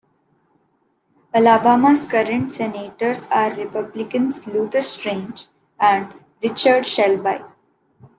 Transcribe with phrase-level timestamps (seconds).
[1.31, 5.45] Alabama's current senators are Republicans Luther Strange
[5.79, 7.43] and Richard Shelby.